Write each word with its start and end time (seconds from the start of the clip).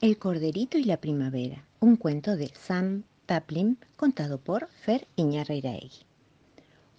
El 0.00 0.16
corderito 0.16 0.78
y 0.78 0.84
la 0.84 0.96
primavera, 0.96 1.62
un 1.78 1.96
cuento 1.96 2.34
de 2.34 2.50
Sam 2.54 3.02
Taplin 3.26 3.76
contado 3.96 4.38
por 4.38 4.70
Fer 4.70 5.06
Iñarreiraegui. 5.16 6.06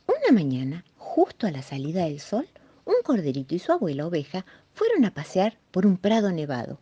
Una 0.06 0.32
mañana, 0.32 0.86
justo 0.98 1.48
a 1.48 1.52
la 1.52 1.64
salida 1.64 2.04
del 2.06 2.20
sol, 2.20 2.48
un 2.86 2.94
corderito 3.04 3.56
y 3.56 3.60
su 3.60 3.72
abuela 3.72 4.06
oveja 4.06 4.46
fueron 4.76 5.04
a 5.06 5.16
pasear 5.16 5.58
por 5.72 5.88
un 5.88 5.98
prado 5.98 6.32
nevado. 6.32 6.78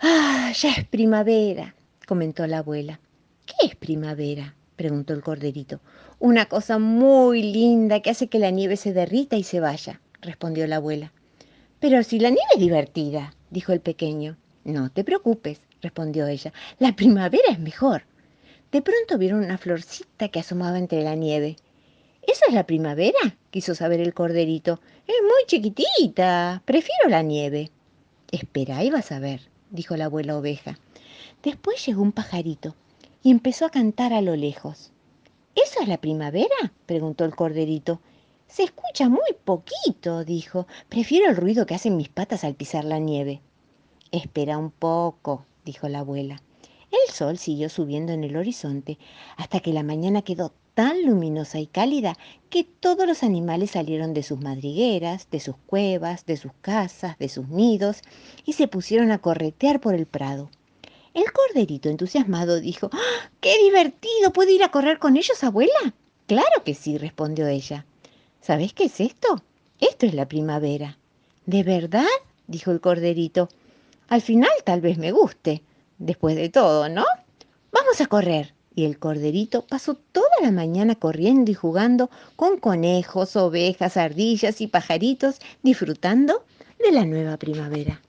¡Ah, 0.00 0.52
ya 0.54 0.70
es 0.70 0.84
primavera! 0.84 1.74
comentó 2.06 2.46
la 2.46 2.58
abuela. 2.58 3.00
¿Qué 3.46 3.66
es 3.66 3.74
primavera? 3.74 4.54
preguntó 4.76 5.12
el 5.12 5.24
corderito. 5.24 5.80
Una 6.20 6.46
cosa 6.46 6.78
muy 6.78 7.42
linda 7.42 7.98
que 7.98 8.10
hace 8.10 8.28
que 8.28 8.38
la 8.38 8.52
nieve 8.52 8.76
se 8.76 8.92
derrita 8.92 9.34
y 9.34 9.42
se 9.42 9.58
vaya, 9.58 10.00
respondió 10.20 10.68
la 10.68 10.76
abuela. 10.76 11.12
Pero 11.80 12.04
si 12.04 12.20
la 12.20 12.28
nieve 12.28 12.50
es 12.54 12.60
divertida, 12.60 13.34
dijo 13.50 13.72
el 13.72 13.80
pequeño. 13.80 14.36
No 14.66 14.90
te 14.90 15.04
preocupes, 15.04 15.60
respondió 15.80 16.26
ella. 16.26 16.52
La 16.80 16.96
primavera 16.96 17.52
es 17.52 17.60
mejor. 17.60 18.02
De 18.72 18.82
pronto 18.82 19.16
vieron 19.16 19.44
una 19.44 19.58
florcita 19.58 20.26
que 20.28 20.40
asomaba 20.40 20.76
entre 20.76 21.04
la 21.04 21.14
nieve. 21.14 21.54
¿Esa 22.20 22.46
es 22.48 22.52
la 22.52 22.66
primavera? 22.66 23.36
quiso 23.52 23.76
saber 23.76 24.00
el 24.00 24.12
corderito. 24.12 24.80
Es 25.06 25.14
muy 25.22 25.46
chiquitita. 25.46 26.62
Prefiero 26.64 27.08
la 27.08 27.22
nieve. 27.22 27.70
Espera 28.32 28.82
y 28.82 28.90
vas 28.90 29.12
a 29.12 29.20
ver, 29.20 29.42
dijo 29.70 29.96
la 29.96 30.06
abuela 30.06 30.36
oveja. 30.36 30.80
Después 31.44 31.86
llegó 31.86 32.02
un 32.02 32.10
pajarito 32.10 32.74
y 33.22 33.30
empezó 33.30 33.66
a 33.66 33.70
cantar 33.70 34.12
a 34.12 34.20
lo 34.20 34.34
lejos. 34.34 34.90
¿Eso 35.54 35.80
es 35.80 35.86
la 35.86 36.00
primavera? 36.00 36.72
preguntó 36.86 37.24
el 37.24 37.36
corderito. 37.36 38.00
Se 38.48 38.64
escucha 38.64 39.08
muy 39.08 39.32
poquito, 39.44 40.24
dijo. 40.24 40.66
Prefiero 40.88 41.30
el 41.30 41.36
ruido 41.36 41.66
que 41.66 41.76
hacen 41.76 41.96
mis 41.96 42.08
patas 42.08 42.42
al 42.42 42.56
pisar 42.56 42.84
la 42.84 42.98
nieve. 42.98 43.42
Espera 44.16 44.56
un 44.56 44.70
poco, 44.70 45.44
dijo 45.66 45.90
la 45.90 45.98
abuela. 45.98 46.40
El 46.90 47.12
sol 47.12 47.36
siguió 47.36 47.68
subiendo 47.68 48.14
en 48.14 48.24
el 48.24 48.38
horizonte 48.38 48.96
hasta 49.36 49.60
que 49.60 49.74
la 49.74 49.82
mañana 49.82 50.22
quedó 50.22 50.54
tan 50.72 51.04
luminosa 51.04 51.58
y 51.58 51.66
cálida 51.66 52.16
que 52.48 52.64
todos 52.64 53.06
los 53.06 53.22
animales 53.22 53.72
salieron 53.72 54.14
de 54.14 54.22
sus 54.22 54.40
madrigueras, 54.40 55.28
de 55.30 55.38
sus 55.38 55.56
cuevas, 55.66 56.24
de 56.24 56.38
sus 56.38 56.52
casas, 56.62 57.18
de 57.18 57.28
sus 57.28 57.48
nidos 57.48 58.00
y 58.46 58.54
se 58.54 58.68
pusieron 58.68 59.10
a 59.10 59.18
corretear 59.18 59.80
por 59.80 59.94
el 59.94 60.06
prado. 60.06 60.48
El 61.12 61.30
corderito 61.30 61.90
entusiasmado 61.90 62.58
dijo, 62.58 62.88
¡Ah, 62.94 63.30
¡Qué 63.40 63.58
divertido! 63.64 64.32
¿Puedo 64.32 64.50
ir 64.50 64.62
a 64.62 64.70
correr 64.70 64.98
con 64.98 65.18
ellos, 65.18 65.44
abuela? 65.44 65.94
Claro 66.26 66.64
que 66.64 66.72
sí, 66.72 66.96
respondió 66.96 67.48
ella. 67.48 67.84
¿Sabes 68.40 68.72
qué 68.72 68.84
es 68.84 68.98
esto? 68.98 69.42
Esto 69.78 70.06
es 70.06 70.14
la 70.14 70.26
primavera. 70.26 70.96
¿De 71.44 71.62
verdad? 71.62 72.06
dijo 72.46 72.70
el 72.70 72.80
corderito. 72.80 73.50
Al 74.08 74.22
final 74.22 74.50
tal 74.64 74.80
vez 74.80 74.98
me 74.98 75.10
guste, 75.10 75.62
después 75.98 76.36
de 76.36 76.48
todo, 76.48 76.88
¿no? 76.88 77.04
Vamos 77.72 78.00
a 78.00 78.06
correr. 78.06 78.54
Y 78.74 78.84
el 78.84 78.98
corderito 78.98 79.66
pasó 79.66 79.94
toda 79.94 80.28
la 80.42 80.52
mañana 80.52 80.96
corriendo 80.96 81.50
y 81.50 81.54
jugando 81.54 82.10
con 82.36 82.58
conejos, 82.58 83.34
ovejas, 83.34 83.96
ardillas 83.96 84.60
y 84.60 84.66
pajaritos, 84.66 85.40
disfrutando 85.62 86.44
de 86.78 86.92
la 86.92 87.06
nueva 87.06 87.38
primavera. 87.38 88.02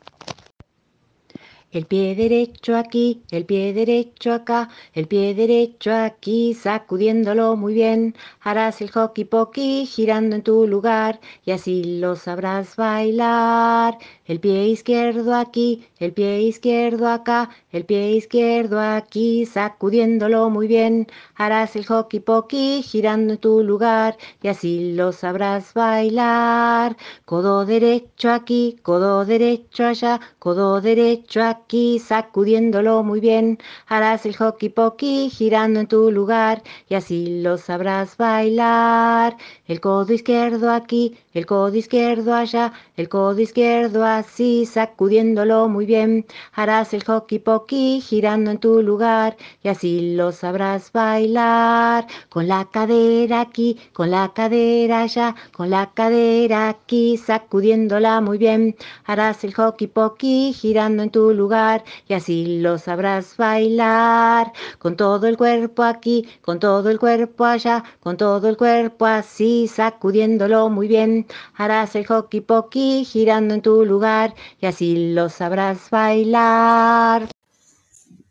El 1.78 1.86
pie 1.86 2.16
derecho 2.16 2.76
aquí, 2.76 3.22
el 3.30 3.46
pie 3.46 3.72
derecho 3.72 4.34
acá, 4.34 4.70
el 4.94 5.08
pie 5.08 5.36
derecho 5.36 5.94
aquí, 5.94 6.56
sacudiéndolo 6.56 7.56
muy 7.56 7.76
bien. 7.76 8.16
Harás 8.42 8.82
el 8.82 8.90
hockey 8.90 9.26
pokey 9.26 9.86
girando 9.86 10.36
en 10.38 10.42
tu 10.42 10.66
lugar 10.66 11.20
y 11.46 11.52
así 11.52 12.00
lo 12.00 12.16
sabrás 12.16 12.76
bailar. 12.78 14.00
El 14.26 14.40
pie 14.40 14.70
izquierdo 14.70 15.36
aquí, 15.36 15.86
el 16.00 16.14
pie 16.14 16.42
izquierdo 16.42 17.10
acá, 17.10 17.52
el 17.72 17.86
pie 17.86 18.14
izquierdo 18.14 18.80
aquí, 18.80 19.46
sacudiéndolo 19.46 20.50
muy 20.50 20.68
bien. 20.68 21.06
Harás 21.36 21.76
el 21.76 21.86
hockey 21.86 22.22
pokey 22.22 22.82
girando 22.82 23.34
en 23.34 23.40
tu 23.40 23.62
lugar 23.62 24.18
y 24.42 24.48
así 24.48 24.94
lo 24.96 25.12
sabrás 25.12 25.76
bailar. 25.76 26.98
Codo 27.26 27.66
derecho 27.68 28.32
aquí, 28.32 28.78
codo 28.82 29.26
derecho 29.26 29.86
allá, 29.86 30.20
codo 30.40 30.82
derecho 30.82 31.44
aquí 31.44 31.67
aquí, 31.68 32.00
sacudiéndolo 32.00 33.04
muy 33.04 33.20
bien. 33.20 33.60
Harás 33.88 34.26
el 34.26 34.36
hockey 34.38 34.70
pokey 34.70 35.30
girando 35.30 35.82
en 35.82 35.88
tu 35.88 36.12
lugar 36.12 36.64
y 36.90 36.96
así 36.96 37.42
lo 37.42 37.58
sabrás 37.58 38.16
bailar. 38.18 39.36
El 39.68 39.82
codo 39.82 40.14
izquierdo 40.14 40.72
aquí, 40.72 41.18
el 41.38 41.46
codo 41.46 41.76
izquierdo 41.76 42.34
allá, 42.34 42.74
el 42.96 43.10
codo 43.10 43.40
izquierdo 43.40 44.04
así, 44.04 44.66
sacudiéndolo 44.66 45.70
muy 45.70 45.86
bien. 45.86 46.26
Harás 46.54 46.94
el 46.96 47.04
hockey 47.04 47.38
pokey 47.40 48.02
girando 48.02 48.50
en 48.52 48.58
tu 48.58 48.82
lugar 48.82 49.38
y 49.64 49.68
así 49.70 50.16
lo 50.16 50.32
sabrás 50.32 50.92
bailar. 50.92 52.08
Con 52.30 52.48
la 52.48 52.66
cadera 52.72 53.42
aquí, 53.42 53.78
con 53.94 54.10
la 54.10 54.34
cadera 54.34 55.04
allá, 55.04 55.36
con 55.56 55.70
la 55.70 55.92
cadera 55.94 56.70
aquí, 56.70 57.18
sacudiéndola 57.18 58.20
muy 58.22 58.40
bien. 58.40 58.76
Harás 59.06 59.44
el 59.44 59.54
hockey 59.54 59.88
pokey 59.88 60.54
girando 60.54 61.04
en 61.04 61.12
tu 61.12 61.34
lugar 61.34 61.84
y 62.08 62.16
así 62.16 62.60
lo 62.62 62.80
sabrás 62.80 63.38
bailar. 63.38 64.52
Con 64.80 64.98
todo 64.98 65.28
el 65.28 65.38
cuerpo 65.38 65.84
aquí, 65.84 66.28
con 66.42 66.60
todo 66.60 66.90
el 66.90 66.98
cuerpo 66.98 67.46
allá, 67.46 67.84
con 68.00 68.18
todo 68.18 68.50
el 68.50 68.58
cuerpo 68.58 69.06
así, 69.06 69.68
sacudiéndolo 69.68 70.70
muy 70.70 70.88
bien. 70.88 71.27
Harás 71.56 71.96
el 71.96 72.06
hockey 72.06 72.42
pokey 72.42 73.06
girando 73.06 73.54
en 73.54 73.62
tu 73.62 73.86
lugar 73.86 74.36
y 74.60 74.66
así 74.66 75.14
lo 75.14 75.30
sabrás 75.30 75.90
bailar. 75.90 77.30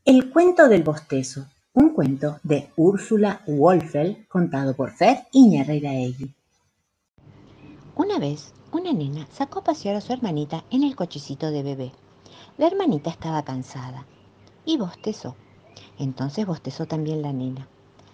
El 0.04 0.30
cuento 0.30 0.68
del 0.68 0.82
bostezo, 0.82 1.46
un 1.72 1.90
cuento 1.90 2.38
de 2.42 2.70
Úrsula 2.76 3.42
Wolfel 3.46 4.26
contado 4.28 4.74
por 4.74 4.92
Fer 4.92 5.26
Iñarreiraegui. 5.32 6.34
Una 7.96 8.18
vez, 8.18 8.52
una 8.72 8.92
nena 8.92 9.26
sacó 9.32 9.60
a 9.60 9.64
pasear 9.64 9.96
a 9.96 10.00
su 10.00 10.12
hermanita 10.12 10.64
en 10.70 10.84
el 10.84 10.94
cochecito 10.94 11.50
de 11.50 11.62
bebé. 11.62 11.92
La 12.58 12.66
hermanita 12.66 13.10
estaba 13.10 13.42
cansada 13.42 14.06
y 14.64 14.76
bostezó. 14.76 15.34
Entonces 15.98 16.46
bostezó 16.46 16.86
también 16.86 17.22
la 17.22 17.32
nena. 17.32 17.68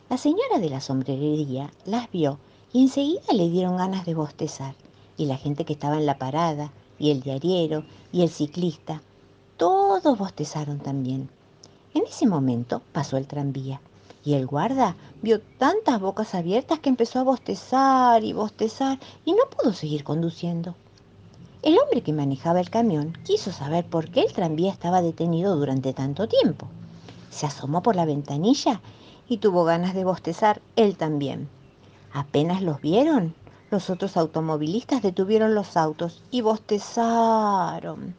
La 0.09 0.19
señora 0.19 0.59
de 0.60 0.70
la 0.70 0.81
sombrerería 0.81 1.70
las 1.84 2.10
vio 2.10 2.38
y 2.72 2.83
enseguida 2.83 3.33
le 3.33 3.49
dieron 3.49 3.77
ganas 3.77 4.06
de 4.06 4.15
bostezar. 4.15 4.75
Y 5.16 5.27
la 5.27 5.37
gente 5.37 5.65
que 5.65 5.75
estaba 5.75 5.99
en 5.99 6.06
la 6.06 6.19
parada, 6.19 6.72
y 6.99 7.10
el 7.10 7.21
diariero, 7.21 7.84
y 8.12 8.22
el 8.22 8.31
ciclista, 8.31 9.03
todos 9.56 10.19
bostezaron 10.19 10.78
también. 10.78 11.28
En 11.94 12.05
ese 12.05 12.27
momento 12.27 12.82
pasó 12.93 13.16
el 13.16 13.27
tranvía 13.27 13.81
y 14.25 14.34
el 14.34 14.47
guarda 14.47 14.97
vio 15.21 15.41
tantas 15.41 16.00
bocas 16.00 16.34
abiertas 16.34 16.78
que 16.78 16.88
empezó 16.88 17.19
a 17.19 17.25
bostezar 17.25 18.22
y 18.25 18.32
bostezar 18.32 18.99
y 19.25 19.32
no 19.32 19.44
pudo 19.50 19.72
seguir 19.72 20.05
conduciendo. 20.05 20.75
El 21.62 21.78
hombre 21.78 22.03
que 22.03 22.12
manejaba 22.12 22.61
el 22.61 22.71
camión 22.71 23.16
quiso 23.25 23.53
saber 23.53 23.84
por 23.84 24.11
qué 24.11 24.22
el 24.22 24.32
tranvía 24.32 24.72
estaba 24.72 25.03
detenido 25.03 25.56
durante 25.56 25.93
tanto 25.93 26.28
tiempo. 26.28 26.66
Se 27.31 27.47
asomó 27.47 27.82
por 27.82 27.97
la 27.97 28.05
ventanilla 28.05 28.81
y 29.28 29.38
tuvo 29.38 29.65
ganas 29.65 29.94
de 29.94 30.05
bostezar 30.05 30.61
él 30.77 30.97
también. 30.97 31.49
Apenas 32.12 32.62
los 32.62 32.81
vieron, 32.81 33.34
los 33.71 33.91
otros 33.91 34.17
automovilistas 34.17 35.03
detuvieron 35.03 35.55
los 35.55 35.77
autos 35.77 36.23
y 36.31 36.41
bostezaron. 36.41 38.15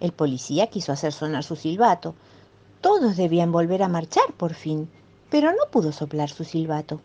El 0.00 0.12
policía 0.12 0.66
quiso 0.66 0.92
hacer 0.92 1.12
sonar 1.12 1.44
su 1.44 1.56
silbato. 1.56 2.14
Todos 2.80 3.16
debían 3.16 3.52
volver 3.52 3.82
a 3.82 3.88
marchar 3.88 4.32
por 4.36 4.54
fin, 4.54 4.90
pero 5.30 5.52
no 5.52 5.70
pudo 5.70 5.92
soplar 5.92 6.28
su 6.28 6.44
silbato. 6.44 7.00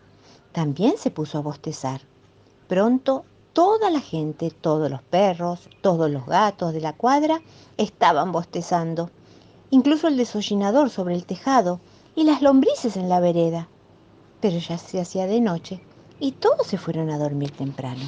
También 0.52 0.97
se 0.97 1.12
puso 1.12 1.38
a 1.38 1.41
bostezar. 1.41 2.02
Pronto 2.68 3.25
Toda 3.53 3.90
la 3.90 4.00
gente, 4.00 4.50
todos 4.50 4.90
los 4.90 5.02
perros, 5.02 5.68
todos 5.81 6.09
los 6.09 6.25
gatos 6.25 6.72
de 6.72 6.79
la 6.79 6.94
cuadra 6.94 7.41
estaban 7.75 8.31
bostezando, 8.31 9.09
incluso 9.72 10.08
el 10.08 10.16
desollinador 10.16 10.90
sobre 10.90 11.16
el 11.16 11.26
tejado 11.26 11.82
y 12.16 12.23
las 12.23 12.41
lombrices 12.41 12.96
en 12.96 13.09
la 13.09 13.20
vereda. 13.20 13.67
Pero 14.40 14.58
ya 14.58 14.78
se 14.78 15.02
hacía 15.02 15.28
de 15.28 15.41
noche 15.41 15.82
y 16.22 16.34
todos 16.34 16.68
se 16.68 16.78
fueron 16.78 17.09
a 17.09 17.18
dormir 17.18 17.52
temprano. 17.52 18.03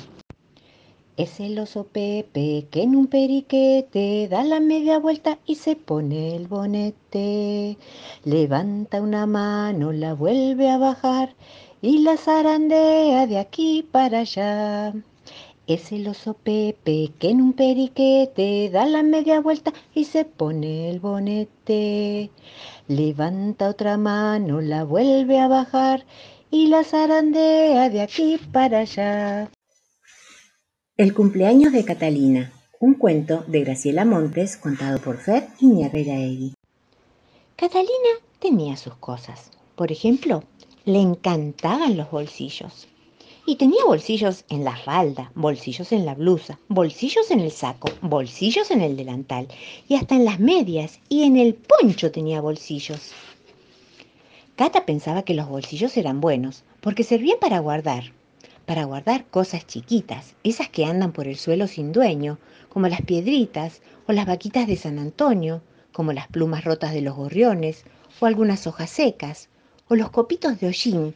Es 1.18 1.40
el 1.40 1.60
oso 1.60 1.84
Pepe 1.84 2.68
que 2.72 2.84
en 2.84 2.96
un 2.96 3.08
periquete 3.08 4.28
da 4.30 4.44
la 4.44 4.60
media 4.60 5.00
vuelta 5.00 5.40
y 5.46 5.56
se 5.56 5.76
pone 5.76 6.36
el 6.36 6.48
bonete. 6.48 7.78
Levanta 8.24 9.02
una 9.02 9.26
mano, 9.26 9.92
la 9.92 10.14
vuelve 10.14 10.70
a 10.70 10.78
bajar 10.78 11.36
y 11.82 12.00
la 12.00 12.18
zarandea 12.18 13.28
de 13.28 13.38
aquí 13.38 13.86
para 13.92 14.20
allá. 14.20 14.94
Es 15.66 15.92
el 15.92 16.08
oso 16.08 16.34
Pepe 16.34 17.12
que 17.20 17.30
en 17.30 17.42
un 17.42 17.54
periquete 17.54 18.70
da 18.72 18.86
la 18.86 19.02
media 19.02 19.40
vuelta 19.40 19.72
y 19.94 20.06
se 20.06 20.26
pone 20.26 20.90
el 20.90 21.00
bonete. 21.00 22.32
Levanta 22.88 23.70
otra 23.70 23.98
mano, 23.98 24.62
la 24.62 24.84
vuelve 24.84 25.40
a 25.40 25.48
bajar 25.48 26.06
y 26.54 26.68
la 26.68 26.84
zarandea 26.84 27.90
de 27.90 28.00
aquí 28.00 28.40
para 28.52 28.82
allá. 28.82 29.50
El 30.96 31.16
cumpleaños 31.16 31.74
de 31.74 31.84
Catalina, 31.84 32.54
un 32.80 32.94
cuento 32.94 33.44
de 33.48 33.62
Graciela 33.62 34.06
Montes 34.06 34.58
contado 34.58 35.00
por 35.00 35.18
Fer 35.18 35.48
Iñarreiraegui. 35.60 36.54
Catalina 37.56 38.14
tenía 38.38 38.78
sus 38.78 38.94
cosas. 38.98 39.50
Por 39.76 39.92
ejemplo, 39.92 40.44
le 40.86 41.00
encantaban 41.00 41.98
los 41.98 42.12
bolsillos. 42.12 42.88
Y 43.48 43.56
tenía 43.56 43.84
bolsillos 43.86 44.46
en 44.48 44.64
la 44.64 44.78
falda, 44.78 45.32
bolsillos 45.34 45.92
en 45.92 46.06
la 46.06 46.14
blusa, 46.14 46.60
bolsillos 46.68 47.32
en 47.32 47.40
el 47.40 47.52
saco, 47.52 47.90
bolsillos 48.02 48.70
en 48.70 48.82
el 48.82 48.96
delantal 48.96 49.48
y 49.90 49.96
hasta 49.96 50.14
en 50.14 50.24
las 50.24 50.40
medias 50.40 51.00
y 51.10 51.24
en 51.24 51.36
el 51.36 51.56
poncho 51.56 52.12
tenía 52.12 52.42
bolsillos. 52.42 53.12
Cata 54.56 54.86
pensaba 54.86 55.24
que 55.24 55.34
los 55.34 55.50
bolsillos 55.50 55.98
eran 55.98 56.22
buenos 56.22 56.64
porque 56.80 57.04
servían 57.04 57.40
para 57.42 57.58
guardar, 57.58 58.14
para 58.68 58.84
guardar 58.84 59.26
cosas 59.26 59.66
chiquitas, 59.66 60.36
esas 60.44 60.70
que 60.70 60.86
andan 60.86 61.12
por 61.12 61.28
el 61.28 61.38
suelo 61.38 61.66
sin 61.66 61.92
dueño, 61.92 62.38
como 62.70 62.88
las 62.88 63.02
piedritas 63.02 63.82
o 64.08 64.14
las 64.14 64.28
vaquitas 64.28 64.68
de 64.68 64.76
San 64.76 65.00
Antonio, 65.00 65.64
como 65.92 66.14
las 66.14 66.28
plumas 66.28 66.64
rotas 66.64 66.94
de 66.94 67.02
los 67.02 67.16
gorriones 67.16 67.84
o 68.20 68.28
algunas 68.28 68.68
hojas 68.68 68.92
secas, 68.92 69.50
o 69.90 69.96
los 69.96 70.12
copitos 70.12 70.60
de 70.60 70.68
hollín 70.68 71.16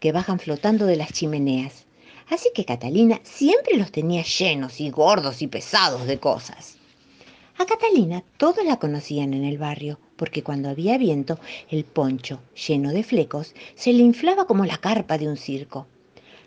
que 0.00 0.12
bajan 0.12 0.38
flotando 0.38 0.86
de 0.86 0.96
las 0.96 1.12
chimeneas. 1.12 1.84
Así 2.30 2.50
que 2.54 2.64
Catalina 2.64 3.20
siempre 3.22 3.76
los 3.76 3.92
tenía 3.92 4.22
llenos 4.22 4.80
y 4.80 4.88
gordos 4.88 5.42
y 5.42 5.46
pesados 5.46 6.06
de 6.06 6.18
cosas. 6.18 6.78
A 7.58 7.66
Catalina 7.66 8.24
todos 8.38 8.64
la 8.64 8.78
conocían 8.78 9.34
en 9.34 9.44
el 9.44 9.58
barrio, 9.58 9.98
porque 10.18 10.42
cuando 10.42 10.68
había 10.68 10.98
viento, 10.98 11.38
el 11.70 11.84
poncho, 11.84 12.40
lleno 12.66 12.90
de 12.90 13.04
flecos, 13.04 13.54
se 13.76 13.92
le 13.92 14.02
inflaba 14.02 14.46
como 14.46 14.66
la 14.66 14.76
carpa 14.76 15.16
de 15.16 15.28
un 15.28 15.36
circo. 15.36 15.86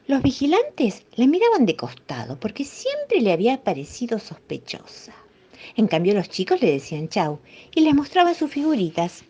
Los 0.08 0.22
vigilantes 0.22 1.06
le 1.16 1.28
miraban 1.28 1.66
de 1.66 1.78
costado, 1.78 2.38
porque 2.38 2.66
siempre 2.66 3.22
le 3.22 3.32
había 3.32 3.64
parecido 3.64 4.20
sospechosa. 4.20 5.14
En 5.78 5.88
cambio, 5.88 6.14
los 6.14 6.30
chicos 6.30 6.62
le 6.62 6.70
decían 6.70 7.08
chau 7.08 7.40
y 7.74 7.82
le 7.82 7.94
mostraban 7.94 8.36
sus 8.36 8.52
figuritas. 8.52 9.24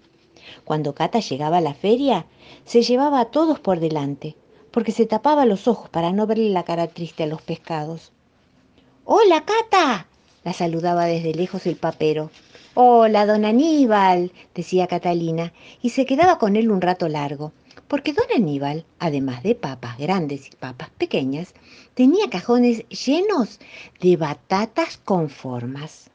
Cuando 0.64 0.96
Cata 0.96 1.20
llegaba 1.20 1.58
a 1.58 1.62
la 1.62 1.76
feria, 1.76 2.26
se 2.66 2.82
llevaba 2.82 3.20
a 3.20 3.26
todos 3.26 3.60
por 3.60 3.80
delante, 3.80 4.36
porque 4.72 4.92
se 4.92 5.06
tapaba 5.06 5.46
los 5.46 5.68
ojos 5.68 5.90
para 5.90 6.12
no 6.12 6.26
verle 6.26 6.50
la 6.50 6.64
cara 6.64 6.88
triste 6.88 7.24
a 7.24 7.28
los 7.28 7.44
pescados. 7.44 8.12
¡Hola, 9.06 9.46
Cata! 9.46 10.08
la 10.44 10.54
saludaba 10.54 11.06
desde 11.06 11.36
lejos 11.36 11.68
el 11.68 11.76
papero. 11.76 12.32
Hola, 12.74 13.26
don 13.26 13.44
Aníbal, 13.44 14.32
decía 14.56 14.88
Catalina, 14.88 15.52
y 15.82 15.90
se 15.90 16.06
quedaba 16.06 16.38
con 16.38 16.56
él 16.56 16.72
un 16.72 16.80
rato 16.80 17.10
largo, 17.10 17.52
porque 17.90 18.14
don 18.14 18.24
Aníbal, 18.34 18.86
además 18.98 19.44
de 19.44 19.56
papas 19.56 19.98
grandes 19.98 20.48
y 20.48 20.56
papas 20.56 20.90
pequeñas, 20.92 21.54
tenía 21.96 22.30
cajones 22.30 22.88
llenos 22.88 23.60
de 24.00 24.16
batatas 24.16 24.96
con 25.04 25.30
formas. 25.30 26.12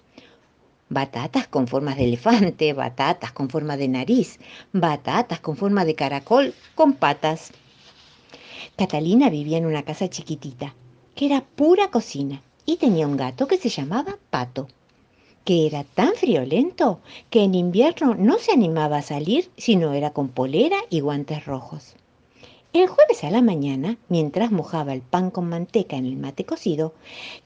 Batatas 0.88 1.46
con 1.46 1.68
formas 1.68 1.98
de 1.98 2.04
elefante, 2.04 2.72
batatas 2.72 3.32
con 3.32 3.50
forma 3.50 3.76
de 3.76 3.88
nariz, 3.88 4.40
batatas 4.72 5.40
con 5.40 5.58
forma 5.58 5.84
de 5.84 5.94
caracol, 5.94 6.54
con 6.74 6.94
patas. 6.94 7.52
Catalina 8.76 9.28
vivía 9.28 9.58
en 9.58 9.66
una 9.66 9.82
casa 9.82 10.08
chiquitita, 10.08 10.74
que 11.14 11.26
era 11.26 11.42
pura 11.42 11.90
cocina, 11.90 12.40
y 12.64 12.78
tenía 12.78 13.06
un 13.06 13.18
gato 13.18 13.46
que 13.46 13.58
se 13.58 13.68
llamaba 13.68 14.16
Pato, 14.30 14.68
que 15.46 15.66
era 15.66 15.84
tan 15.84 16.12
friolento 16.12 17.00
que 17.30 17.42
en 17.42 17.54
invierno 17.54 18.14
no 18.14 18.36
se 18.36 18.52
animaba 18.52 18.98
a 18.98 19.02
salir 19.02 19.48
si 19.56 19.76
no 19.76 19.94
era 19.94 20.10
con 20.10 20.28
polera 20.28 20.76
y 20.90 21.00
guantes 21.00 21.46
rojos. 21.46 21.94
El 22.74 22.88
jueves 22.88 23.24
a 23.24 23.30
la 23.30 23.40
mañana, 23.40 23.96
mientras 24.10 24.52
mojaba 24.52 24.92
el 24.92 25.00
pan 25.00 25.30
con 25.30 25.48
manteca 25.48 25.96
en 25.96 26.04
el 26.04 26.16
mate 26.18 26.44
cocido, 26.44 26.92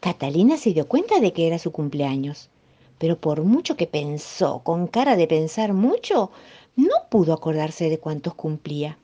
Catalina 0.01 0.57
se 0.57 0.73
dio 0.73 0.89
cuenta 0.89 1.21
de 1.21 1.33
que 1.33 1.47
era 1.47 1.61
su 1.61 1.71
cumpleaños 1.71 2.51
pero 3.01 3.19
por 3.19 3.45
mucho 3.45 3.79
que 3.79 3.87
pensó, 3.87 4.61
con 4.63 4.87
cara 4.87 5.17
de 5.17 5.27
pensar 5.27 5.73
mucho, 5.73 6.31
no 6.77 6.95
pudo 7.09 7.33
acordarse 7.33 7.89
de 7.89 7.99
cuántos 7.99 8.35
cumplía. 8.35 8.99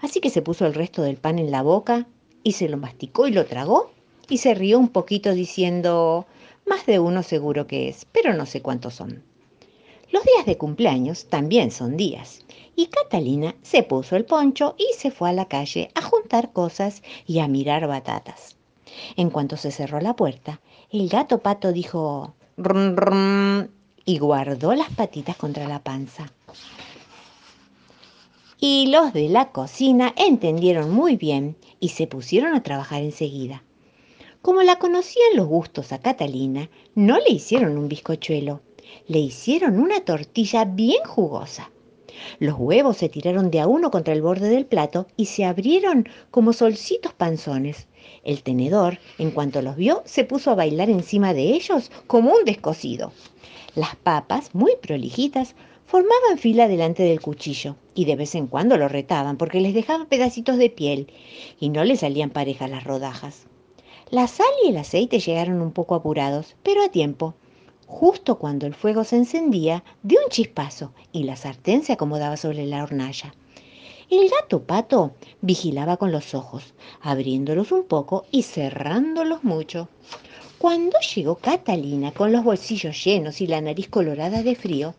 Así 0.00 0.20
que 0.20 0.30
se 0.30 0.40
puso 0.40 0.64
el 0.64 0.72
resto 0.72 1.02
del 1.02 1.18
pan 1.18 1.38
en 1.38 1.50
la 1.50 1.60
boca 1.60 2.06
y 2.42 2.52
se 2.52 2.70
lo 2.70 2.78
masticó 2.78 3.28
y 3.28 3.32
lo 3.32 3.44
tragó 3.44 3.90
y 4.30 4.38
se 4.38 4.54
rió 4.54 4.78
un 4.78 4.88
poquito 4.88 5.34
diciendo, 5.34 6.24
más 6.66 6.86
de 6.86 6.98
uno 6.98 7.22
seguro 7.22 7.66
que 7.66 7.88
es, 7.88 8.04
pero 8.04 8.34
no 8.34 8.46
sé 8.46 8.62
cuántos 8.62 8.94
son. 8.94 9.22
Los 10.10 10.22
días 10.24 10.46
de 10.46 10.58
cumpleaños 10.58 11.26
también 11.26 11.70
son 11.70 11.96
días, 11.96 12.44
y 12.76 12.86
Catalina 12.86 13.54
se 13.62 13.82
puso 13.82 14.16
el 14.16 14.24
poncho 14.24 14.74
y 14.78 14.94
se 14.96 15.10
fue 15.10 15.30
a 15.30 15.32
la 15.32 15.46
calle 15.46 15.90
a 15.94 16.02
juntar 16.02 16.52
cosas 16.52 17.02
y 17.26 17.40
a 17.40 17.48
mirar 17.48 17.86
batatas. 17.86 18.56
En 19.16 19.30
cuanto 19.30 19.56
se 19.56 19.70
cerró 19.70 20.00
la 20.00 20.14
puerta, 20.14 20.60
el 20.90 21.08
gato 21.08 21.38
pato 21.38 21.72
dijo, 21.72 22.34
y 24.04 24.18
guardó 24.18 24.74
las 24.74 24.90
patitas 24.90 25.36
contra 25.36 25.66
la 25.66 25.82
panza. 25.82 26.32
Y 28.60 28.86
los 28.86 29.12
de 29.12 29.28
la 29.28 29.50
cocina 29.50 30.14
entendieron 30.16 30.90
muy 30.90 31.16
bien 31.16 31.56
y 31.80 31.88
se 31.88 32.06
pusieron 32.06 32.54
a 32.54 32.62
trabajar 32.62 33.02
enseguida. 33.02 33.62
Como 34.44 34.62
la 34.62 34.76
conocían 34.76 35.36
los 35.36 35.46
gustos 35.46 35.90
a 35.92 36.02
Catalina, 36.02 36.68
no 36.94 37.16
le 37.16 37.30
hicieron 37.30 37.78
un 37.78 37.88
bizcochuelo, 37.88 38.60
le 39.06 39.18
hicieron 39.18 39.80
una 39.80 40.04
tortilla 40.04 40.66
bien 40.66 41.02
jugosa. 41.06 41.70
Los 42.40 42.56
huevos 42.58 42.98
se 42.98 43.08
tiraron 43.08 43.50
de 43.50 43.60
a 43.60 43.66
uno 43.66 43.90
contra 43.90 44.12
el 44.12 44.20
borde 44.20 44.50
del 44.50 44.66
plato 44.66 45.06
y 45.16 45.24
se 45.24 45.46
abrieron 45.46 46.06
como 46.30 46.52
solcitos 46.52 47.14
panzones. 47.14 47.88
El 48.22 48.42
tenedor, 48.42 48.98
en 49.16 49.30
cuanto 49.30 49.62
los 49.62 49.76
vio, 49.76 50.02
se 50.04 50.24
puso 50.24 50.50
a 50.50 50.56
bailar 50.56 50.90
encima 50.90 51.32
de 51.32 51.54
ellos 51.54 51.90
como 52.06 52.34
un 52.34 52.44
descosido. 52.44 53.14
Las 53.74 53.96
papas, 53.96 54.54
muy 54.54 54.76
prolijitas, 54.76 55.54
formaban 55.86 56.36
fila 56.36 56.68
delante 56.68 57.02
del 57.02 57.22
cuchillo 57.22 57.76
y 57.94 58.04
de 58.04 58.16
vez 58.16 58.34
en 58.34 58.48
cuando 58.48 58.76
lo 58.76 58.88
retaban 58.88 59.38
porque 59.38 59.62
les 59.62 59.72
dejaba 59.72 60.04
pedacitos 60.04 60.58
de 60.58 60.68
piel 60.68 61.10
y 61.58 61.70
no 61.70 61.82
le 61.82 61.96
salían 61.96 62.28
parejas 62.28 62.68
las 62.68 62.84
rodajas. 62.84 63.46
La 64.14 64.28
sal 64.28 64.46
y 64.64 64.68
el 64.68 64.76
aceite 64.76 65.18
llegaron 65.18 65.60
un 65.60 65.72
poco 65.72 65.96
apurados, 65.96 66.54
pero 66.62 66.84
a 66.84 66.88
tiempo. 66.88 67.34
Justo 67.88 68.38
cuando 68.38 68.64
el 68.64 68.72
fuego 68.72 69.02
se 69.02 69.16
encendía, 69.16 69.82
dio 70.04 70.20
un 70.22 70.30
chispazo 70.30 70.92
y 71.10 71.24
la 71.24 71.34
sartén 71.34 71.82
se 71.82 71.94
acomodaba 71.94 72.36
sobre 72.36 72.64
la 72.64 72.84
hornalla. 72.84 73.34
El 74.08 74.30
gato 74.30 74.62
pato 74.62 75.14
vigilaba 75.40 75.96
con 75.96 76.12
los 76.12 76.32
ojos, 76.32 76.74
abriéndolos 77.00 77.72
un 77.72 77.86
poco 77.86 78.24
y 78.30 78.42
cerrándolos 78.42 79.42
mucho. 79.42 79.88
Cuando 80.58 80.96
llegó 81.12 81.34
Catalina 81.34 82.12
con 82.12 82.30
los 82.30 82.44
bolsillos 82.44 83.04
llenos 83.04 83.40
y 83.40 83.48
la 83.48 83.60
nariz 83.60 83.88
colorada 83.88 84.44
de 84.44 84.54
frío, 84.54 84.94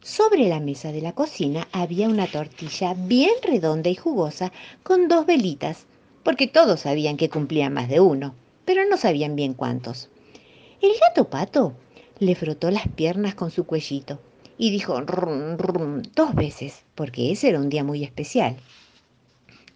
sobre 0.00 0.48
la 0.48 0.60
mesa 0.60 0.92
de 0.92 1.00
la 1.00 1.10
cocina 1.10 1.66
había 1.72 2.08
una 2.08 2.28
tortilla 2.28 2.94
bien 2.94 3.34
redonda 3.42 3.90
y 3.90 3.96
jugosa 3.96 4.52
con 4.84 5.08
dos 5.08 5.26
velitas, 5.26 5.86
porque 6.22 6.46
todos 6.46 6.82
sabían 6.82 7.16
que 7.16 7.28
cumplía 7.28 7.68
más 7.68 7.88
de 7.88 7.98
uno, 7.98 8.36
pero 8.64 8.82
no 8.88 8.96
sabían 8.96 9.36
bien 9.36 9.54
cuántos. 9.54 10.08
El 10.80 10.92
gato 11.00 11.28
pato 11.28 11.74
le 12.18 12.34
frotó 12.34 12.70
las 12.70 12.88
piernas 12.88 13.34
con 13.34 13.50
su 13.50 13.64
cuellito 13.64 14.20
y 14.58 14.70
dijo 14.70 15.00
dos 15.00 16.34
veces, 16.34 16.84
porque 16.94 17.32
ese 17.32 17.48
era 17.48 17.60
un 17.60 17.68
día 17.68 17.84
muy 17.84 18.04
especial. 18.04 18.56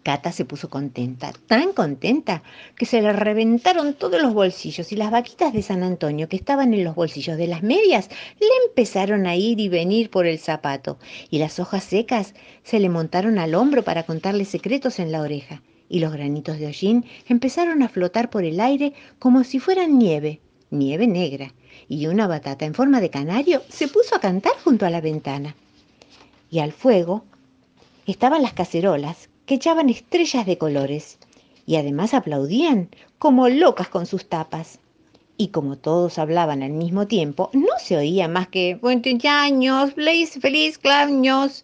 Cata 0.03 0.31
se 0.31 0.45
puso 0.45 0.69
contenta, 0.69 1.33
tan 1.47 1.73
contenta, 1.73 2.41
que 2.77 2.85
se 2.85 3.01
le 3.01 3.11
reventaron 3.11 3.93
todos 3.93 4.21
los 4.21 4.33
bolsillos 4.33 4.91
y 4.93 4.95
las 4.95 5.11
vaquitas 5.11 5.51
de 5.51 5.61
San 5.61 5.83
Antonio 5.83 6.29
que 6.29 6.37
estaban 6.37 6.73
en 6.73 6.85
los 6.85 6.95
bolsillos 6.95 7.37
de 7.37 7.47
las 7.47 7.63
medias 7.63 8.09
le 8.39 8.47
empezaron 8.67 9.27
a 9.27 9.35
ir 9.35 9.59
y 9.59 9.67
venir 9.67 10.09
por 10.09 10.25
el 10.25 10.39
zapato 10.39 10.97
y 11.29 11.39
las 11.39 11.59
hojas 11.59 11.83
secas 11.83 12.33
se 12.63 12.79
le 12.79 12.87
montaron 12.87 13.37
al 13.39 13.55
hombro 13.55 13.83
para 13.83 14.03
contarle 14.03 14.45
secretos 14.45 14.99
en 14.99 15.11
la 15.11 15.21
oreja 15.21 15.61
y 15.89 15.99
los 15.99 16.13
granitos 16.13 16.59
de 16.59 16.67
hollín 16.67 17.05
empezaron 17.27 17.81
a 17.81 17.89
flotar 17.89 18.29
por 18.29 18.45
el 18.45 18.59
aire 18.59 18.93
como 19.17 19.43
si 19.43 19.59
fueran 19.59 19.97
nieve, 19.97 20.39
nieve 20.69 21.07
negra, 21.07 21.53
y 21.87 22.07
una 22.07 22.27
batata 22.27 22.65
en 22.65 22.75
forma 22.75 23.01
de 23.01 23.09
canario 23.09 23.63
se 23.67 23.87
puso 23.87 24.15
a 24.15 24.19
cantar 24.19 24.53
junto 24.63 24.85
a 24.85 24.89
la 24.91 25.01
ventana. 25.01 25.55
Y 26.51 26.59
al 26.59 26.71
fuego 26.71 27.25
estaban 28.05 28.43
las 28.43 28.53
cacerolas 28.53 29.29
que 29.45 29.55
echaban 29.55 29.89
estrellas 29.89 30.45
de 30.45 30.57
colores 30.57 31.17
y 31.65 31.75
además 31.75 32.13
aplaudían 32.13 32.89
como 33.17 33.49
locas 33.49 33.89
con 33.89 34.05
sus 34.05 34.29
tapas. 34.29 34.79
Y 35.37 35.49
como 35.49 35.77
todos 35.77 36.19
hablaban 36.19 36.63
al 36.63 36.71
mismo 36.71 37.07
tiempo, 37.07 37.49
no 37.53 37.67
se 37.79 37.95
oía 37.97 38.27
más 38.27 38.49
que 38.49 38.79
años, 39.27 39.93
feliz, 39.93 40.37
feliz 40.41 40.79
años. 40.83 41.63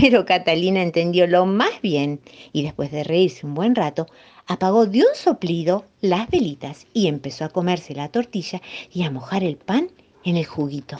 Pero 0.00 0.24
Catalina 0.24 0.82
entendió 0.82 1.26
lo 1.26 1.46
más 1.46 1.80
bien 1.80 2.20
y 2.52 2.62
después 2.62 2.90
de 2.90 3.04
reírse 3.04 3.46
un 3.46 3.54
buen 3.54 3.74
rato, 3.74 4.06
apagó 4.46 4.86
de 4.86 5.00
un 5.00 5.14
soplido 5.14 5.84
las 6.00 6.28
velitas 6.28 6.86
y 6.92 7.06
empezó 7.06 7.44
a 7.44 7.48
comerse 7.48 7.94
la 7.94 8.08
tortilla 8.08 8.60
y 8.92 9.04
a 9.04 9.10
mojar 9.10 9.44
el 9.44 9.56
pan 9.56 9.90
en 10.24 10.36
el 10.36 10.46
juguito. 10.46 10.98